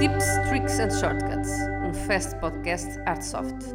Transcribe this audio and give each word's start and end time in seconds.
Tips, 0.00 0.24
Tricks 0.48 0.78
and 0.80 0.88
Shortcuts, 0.98 1.50
um 1.84 1.92
fast 1.92 2.34
podcast 2.40 2.88
Artsoft. 3.04 3.66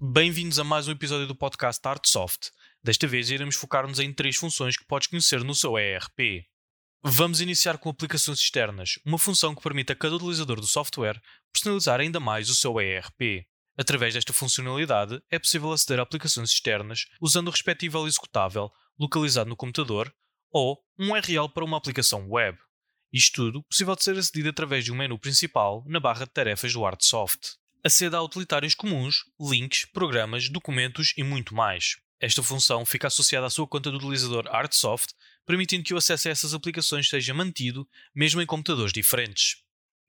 Bem-vindos 0.00 0.58
a 0.58 0.64
mais 0.64 0.88
um 0.88 0.92
episódio 0.92 1.26
do 1.26 1.34
podcast 1.34 1.86
Artsoft. 1.86 2.50
Desta 2.82 3.06
vez 3.06 3.28
iremos 3.28 3.54
focar-nos 3.54 3.98
em 3.98 4.14
três 4.14 4.36
funções 4.36 4.78
que 4.78 4.86
podes 4.86 5.08
conhecer 5.08 5.44
no 5.44 5.54
seu 5.54 5.76
ERP. 5.76 6.46
Vamos 7.02 7.42
iniciar 7.42 7.76
com 7.76 7.90
aplicações 7.90 8.38
externas, 8.38 8.98
uma 9.04 9.18
função 9.18 9.54
que 9.54 9.62
permite 9.62 9.92
a 9.92 9.94
cada 9.94 10.16
utilizador 10.16 10.58
do 10.58 10.66
software 10.66 11.20
personalizar 11.52 12.00
ainda 12.00 12.18
mais 12.18 12.48
o 12.48 12.54
seu 12.54 12.80
ERP. 12.80 13.46
Através 13.76 14.14
desta 14.14 14.32
funcionalidade, 14.32 15.20
é 15.30 15.38
possível 15.38 15.70
aceder 15.70 16.00
a 16.00 16.02
aplicações 16.04 16.48
externas 16.48 17.04
usando 17.20 17.48
o 17.48 17.50
respectivo 17.50 18.06
executável 18.06 18.72
localizado 18.98 19.50
no 19.50 19.56
computador 19.56 20.10
ou 20.50 20.78
um 20.98 21.10
URL 21.10 21.50
para 21.50 21.64
uma 21.64 21.76
aplicação 21.76 22.26
web. 22.30 22.56
Isto 23.14 23.44
tudo 23.44 23.62
possível 23.62 23.94
de 23.94 24.02
ser 24.02 24.18
acedido 24.18 24.48
através 24.48 24.84
de 24.84 24.90
um 24.90 24.96
menu 24.96 25.16
principal 25.16 25.84
na 25.86 26.00
barra 26.00 26.24
de 26.24 26.32
tarefas 26.32 26.72
do 26.72 26.84
Artsoft. 26.84 27.52
Aceda 27.84 28.16
a 28.16 28.22
utilitários 28.22 28.74
comuns, 28.74 29.18
links, 29.40 29.84
programas, 29.84 30.48
documentos 30.48 31.14
e 31.16 31.22
muito 31.22 31.54
mais. 31.54 31.94
Esta 32.18 32.42
função 32.42 32.84
fica 32.84 33.06
associada 33.06 33.46
à 33.46 33.50
sua 33.50 33.68
conta 33.68 33.88
do 33.92 33.98
utilizador 33.98 34.48
Artsoft, 34.48 35.12
permitindo 35.46 35.84
que 35.84 35.94
o 35.94 35.96
acesso 35.96 36.26
a 36.26 36.32
essas 36.32 36.54
aplicações 36.54 37.08
seja 37.08 37.32
mantido 37.32 37.88
mesmo 38.12 38.42
em 38.42 38.46
computadores 38.46 38.92
diferentes. 38.92 39.58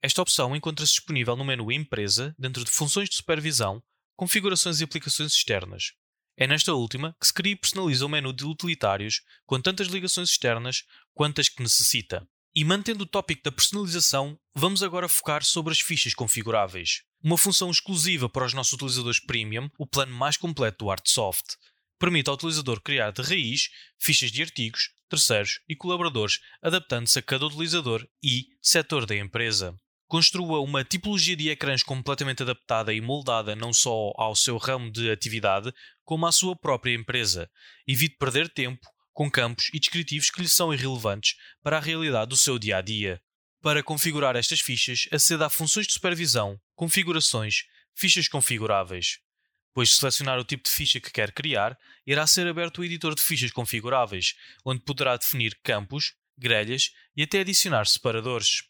Esta 0.02 0.22
opção 0.22 0.56
encontra-se 0.56 0.94
disponível 0.94 1.36
no 1.36 1.44
menu 1.44 1.70
Empresa, 1.70 2.34
dentro 2.36 2.64
de 2.64 2.72
Funções 2.72 3.08
de 3.08 3.14
Supervisão, 3.14 3.80
Configurações 4.16 4.80
e 4.80 4.84
Aplicações 4.84 5.32
Externas. 5.32 5.92
É 6.36 6.44
nesta 6.44 6.74
última 6.74 7.14
que 7.20 7.26
se 7.28 7.32
cria 7.32 7.52
e 7.52 7.56
personaliza 7.56 8.04
o 8.04 8.08
menu 8.08 8.32
de 8.32 8.44
utilitários 8.44 9.22
com 9.46 9.60
tantas 9.60 9.86
ligações 9.86 10.28
externas 10.28 10.82
quanto 11.14 11.40
as 11.40 11.48
que 11.48 11.62
necessita. 11.62 12.26
E 12.58 12.64
mantendo 12.64 13.04
o 13.04 13.06
tópico 13.06 13.42
da 13.42 13.52
personalização, 13.52 14.38
vamos 14.54 14.82
agora 14.82 15.10
focar 15.10 15.44
sobre 15.44 15.74
as 15.74 15.80
fichas 15.80 16.14
configuráveis. 16.14 17.02
Uma 17.22 17.36
função 17.36 17.70
exclusiva 17.70 18.30
para 18.30 18.46
os 18.46 18.54
nossos 18.54 18.72
utilizadores 18.72 19.20
premium, 19.20 19.68
o 19.78 19.86
plano 19.86 20.16
mais 20.16 20.38
completo 20.38 20.86
do 20.86 20.90
Artsoft. 20.90 21.58
Permite 21.98 22.30
ao 22.30 22.34
utilizador 22.34 22.80
criar 22.80 23.10
de 23.10 23.20
raiz 23.20 23.68
fichas 23.98 24.32
de 24.32 24.42
artigos, 24.42 24.88
terceiros 25.06 25.60
e 25.68 25.76
colaboradores, 25.76 26.40
adaptando-se 26.62 27.18
a 27.18 27.22
cada 27.22 27.44
utilizador 27.44 28.08
e 28.22 28.46
setor 28.62 29.04
da 29.04 29.14
empresa. 29.14 29.78
Construa 30.06 30.60
uma 30.60 30.82
tipologia 30.82 31.36
de 31.36 31.50
ecrãs 31.50 31.82
completamente 31.82 32.42
adaptada 32.42 32.94
e 32.94 33.02
moldada 33.02 33.54
não 33.54 33.74
só 33.74 34.14
ao 34.16 34.34
seu 34.34 34.56
ramo 34.56 34.90
de 34.90 35.10
atividade, 35.10 35.70
como 36.06 36.24
à 36.24 36.32
sua 36.32 36.56
própria 36.56 36.94
empresa. 36.94 37.50
Evite 37.86 38.16
perder 38.16 38.48
tempo 38.48 38.95
com 39.16 39.30
campos 39.30 39.70
e 39.72 39.80
descritivos 39.80 40.30
que 40.30 40.42
lhe 40.42 40.48
são 40.48 40.74
irrelevantes 40.74 41.36
para 41.62 41.78
a 41.78 41.80
realidade 41.80 42.28
do 42.28 42.36
seu 42.36 42.58
dia 42.58 42.76
a 42.76 42.82
dia. 42.82 43.18
Para 43.62 43.82
configurar 43.82 44.36
estas 44.36 44.60
fichas, 44.60 45.08
aceda 45.10 45.46
a 45.46 45.50
funções 45.50 45.86
de 45.86 45.94
supervisão, 45.94 46.60
configurações, 46.74 47.62
fichas 47.94 48.28
configuráveis. 48.28 49.18
Depois 49.68 49.88
de 49.88 49.94
selecionar 49.94 50.38
o 50.38 50.44
tipo 50.44 50.64
de 50.64 50.70
ficha 50.70 51.00
que 51.00 51.10
quer 51.10 51.32
criar, 51.32 51.78
irá 52.06 52.26
ser 52.26 52.46
aberto 52.46 52.82
o 52.82 52.84
editor 52.84 53.14
de 53.14 53.22
fichas 53.22 53.50
configuráveis, 53.50 54.34
onde 54.62 54.82
poderá 54.82 55.16
definir 55.16 55.58
campos, 55.64 56.12
grelhas 56.36 56.90
e 57.16 57.22
até 57.22 57.40
adicionar 57.40 57.86
separadores. 57.86 58.64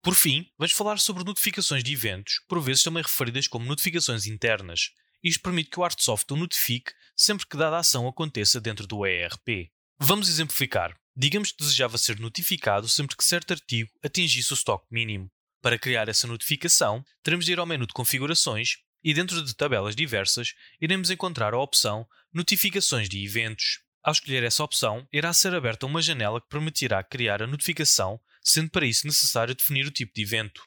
Por 0.00 0.14
fim, 0.14 0.46
vamos 0.56 0.72
falar 0.72 1.00
sobre 1.00 1.24
notificações 1.24 1.82
de 1.82 1.92
eventos, 1.92 2.34
por 2.48 2.60
vezes 2.60 2.84
também 2.84 3.02
referidas 3.02 3.48
como 3.48 3.66
notificações 3.66 4.26
internas. 4.26 4.92
Isto 5.24 5.42
permite 5.42 5.70
que 5.70 5.80
o 5.80 5.84
Artsoft 5.84 6.30
o 6.30 6.36
notifique 6.36 6.92
sempre 7.16 7.48
que 7.48 7.56
dada 7.56 7.78
ação 7.78 8.06
aconteça 8.06 8.60
dentro 8.60 8.86
do 8.86 9.04
ERP. 9.04 9.72
Vamos 10.00 10.28
exemplificar. 10.28 10.96
Digamos 11.16 11.50
que 11.50 11.58
desejava 11.58 11.98
ser 11.98 12.20
notificado 12.20 12.88
sempre 12.88 13.16
que 13.16 13.24
certo 13.24 13.50
artigo 13.50 13.90
atingisse 14.00 14.52
o 14.52 14.54
estoque 14.54 14.86
mínimo. 14.92 15.28
Para 15.60 15.76
criar 15.76 16.08
essa 16.08 16.28
notificação, 16.28 17.04
teremos 17.20 17.44
de 17.44 17.50
ir 17.50 17.58
ao 17.58 17.66
menu 17.66 17.84
de 17.84 17.92
configurações 17.92 18.76
e 19.02 19.12
dentro 19.12 19.44
de 19.44 19.56
tabelas 19.56 19.96
diversas 19.96 20.54
iremos 20.80 21.10
encontrar 21.10 21.52
a 21.52 21.58
opção 21.58 22.06
Notificações 22.32 23.08
de 23.08 23.24
eventos. 23.24 23.80
Ao 24.00 24.12
escolher 24.12 24.44
essa 24.44 24.62
opção, 24.62 25.04
irá 25.12 25.32
ser 25.32 25.52
aberta 25.52 25.84
uma 25.84 26.00
janela 26.00 26.40
que 26.40 26.48
permitirá 26.48 27.02
criar 27.02 27.42
a 27.42 27.46
notificação, 27.48 28.20
sendo 28.40 28.70
para 28.70 28.86
isso 28.86 29.04
necessário 29.04 29.54
definir 29.54 29.84
o 29.84 29.90
tipo 29.90 30.12
de 30.14 30.22
evento. 30.22 30.62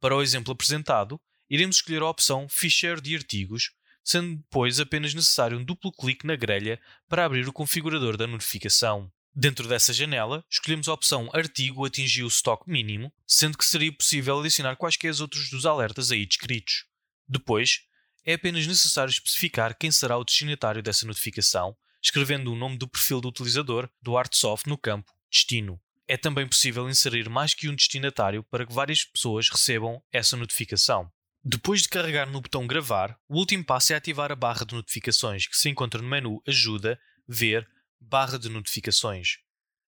Para 0.00 0.16
o 0.16 0.22
exemplo 0.22 0.52
apresentado, 0.52 1.20
iremos 1.48 1.76
escolher 1.76 2.02
a 2.02 2.10
opção 2.10 2.48
Ficheiro 2.48 3.00
de 3.00 3.14
artigos, 3.14 3.70
sendo 4.06 4.36
depois 4.36 4.78
apenas 4.78 5.12
necessário 5.12 5.58
um 5.58 5.64
duplo 5.64 5.90
clique 5.90 6.24
na 6.24 6.36
grelha 6.36 6.80
para 7.08 7.24
abrir 7.24 7.48
o 7.48 7.52
configurador 7.52 8.16
da 8.16 8.24
notificação. 8.24 9.10
Dentro 9.34 9.66
dessa 9.66 9.92
janela, 9.92 10.44
escolhemos 10.48 10.86
a 10.86 10.92
opção 10.92 11.28
Artigo 11.34 11.84
atingir 11.84 12.22
o 12.22 12.28
estoque 12.28 12.70
mínimo, 12.70 13.12
sendo 13.26 13.58
que 13.58 13.64
seria 13.64 13.92
possível 13.92 14.38
adicionar 14.38 14.76
quaisquer 14.76 15.12
outros 15.20 15.50
dos 15.50 15.66
alertas 15.66 16.12
aí 16.12 16.24
descritos. 16.24 16.84
Depois, 17.28 17.80
é 18.24 18.34
apenas 18.34 18.64
necessário 18.64 19.10
especificar 19.10 19.76
quem 19.76 19.90
será 19.90 20.16
o 20.16 20.24
destinatário 20.24 20.82
dessa 20.82 21.04
notificação, 21.04 21.76
escrevendo 22.00 22.52
o 22.52 22.56
nome 22.56 22.78
do 22.78 22.86
perfil 22.86 23.20
do 23.20 23.28
utilizador 23.28 23.90
do 24.00 24.16
Artsoft 24.16 24.68
no 24.68 24.78
campo 24.78 25.12
Destino. 25.28 25.80
É 26.06 26.16
também 26.16 26.46
possível 26.46 26.88
inserir 26.88 27.28
mais 27.28 27.54
que 27.54 27.68
um 27.68 27.74
destinatário 27.74 28.44
para 28.44 28.64
que 28.64 28.72
várias 28.72 29.04
pessoas 29.04 29.48
recebam 29.48 30.00
essa 30.12 30.36
notificação. 30.36 31.10
Depois 31.48 31.82
de 31.82 31.88
carregar 31.88 32.28
no 32.28 32.40
botão 32.40 32.66
Gravar, 32.66 33.16
o 33.28 33.36
último 33.36 33.64
passo 33.64 33.92
é 33.92 33.96
ativar 33.96 34.32
a 34.32 34.34
barra 34.34 34.66
de 34.66 34.74
notificações, 34.74 35.46
que 35.46 35.56
se 35.56 35.68
encontra 35.68 36.02
no 36.02 36.08
menu 36.08 36.42
Ajuda, 36.44 36.98
Ver, 37.28 37.64
barra 38.00 38.36
de 38.36 38.48
notificações. 38.48 39.38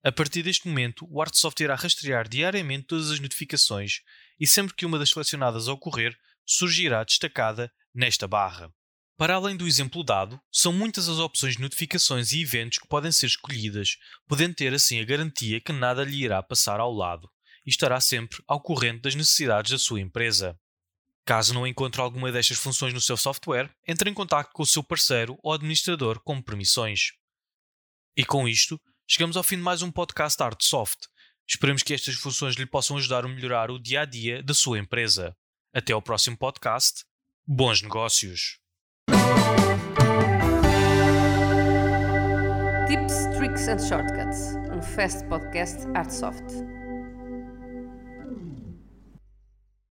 A 0.04 0.12
partir 0.12 0.42
deste 0.42 0.68
momento, 0.68 1.08
o 1.10 1.18
Artsoft 1.18 1.58
irá 1.58 1.74
rastrear 1.74 2.28
diariamente 2.28 2.88
todas 2.88 3.10
as 3.10 3.20
notificações 3.20 4.02
e 4.38 4.46
sempre 4.46 4.74
que 4.74 4.84
uma 4.84 4.98
das 4.98 5.08
selecionadas 5.08 5.66
ocorrer, 5.66 6.14
surgirá 6.44 7.02
destacada 7.02 7.72
nesta 7.94 8.28
barra. 8.28 8.70
Para 9.16 9.36
além 9.36 9.56
do 9.56 9.66
exemplo 9.66 10.04
dado, 10.04 10.38
são 10.52 10.74
muitas 10.74 11.08
as 11.08 11.16
opções 11.16 11.54
de 11.54 11.62
notificações 11.62 12.32
e 12.32 12.42
eventos 12.42 12.76
que 12.76 12.86
podem 12.86 13.10
ser 13.10 13.28
escolhidas, 13.28 13.96
podendo 14.28 14.54
ter 14.54 14.74
assim 14.74 15.00
a 15.00 15.06
garantia 15.06 15.58
que 15.58 15.72
nada 15.72 16.04
lhe 16.04 16.22
irá 16.22 16.42
passar 16.42 16.80
ao 16.80 16.92
lado 16.92 17.30
e 17.64 17.70
estará 17.70 17.98
sempre 17.98 18.42
ao 18.46 18.60
corrente 18.60 19.00
das 19.00 19.14
necessidades 19.14 19.70
da 19.70 19.78
sua 19.78 20.02
empresa. 20.02 20.54
Caso 21.26 21.52
não 21.52 21.66
encontre 21.66 22.00
alguma 22.00 22.30
destas 22.30 22.56
funções 22.56 22.94
no 22.94 23.00
seu 23.00 23.16
software, 23.16 23.68
entre 23.84 24.08
em 24.08 24.14
contato 24.14 24.52
com 24.52 24.62
o 24.62 24.66
seu 24.66 24.82
parceiro 24.84 25.36
ou 25.42 25.52
administrador 25.52 26.20
com 26.20 26.40
permissões. 26.40 27.14
E 28.16 28.24
com 28.24 28.46
isto, 28.46 28.80
chegamos 29.08 29.36
ao 29.36 29.42
fim 29.42 29.56
de 29.56 29.62
mais 29.62 29.82
um 29.82 29.90
podcast 29.90 30.40
Artsoft. 30.40 31.08
Esperemos 31.44 31.82
que 31.82 31.92
estas 31.92 32.14
funções 32.14 32.54
lhe 32.54 32.64
possam 32.64 32.96
ajudar 32.96 33.24
a 33.24 33.28
melhorar 33.28 33.72
o 33.72 33.78
dia 33.78 34.02
a 34.02 34.04
dia 34.04 34.40
da 34.40 34.54
sua 34.54 34.78
empresa. 34.78 35.36
Até 35.74 35.92
ao 35.92 36.00
próximo 36.00 36.38
podcast. 36.38 37.04
Bons 37.44 37.82
negócios! 37.82 38.60
Tips, 42.86 43.26
Tricks 43.36 43.66
and 43.66 43.78
Shortcuts, 43.80 44.54
um 44.72 44.80
fast 44.80 45.26
podcast 45.28 45.86
Artsoft. 45.96 46.75